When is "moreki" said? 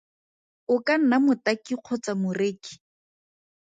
2.21-2.73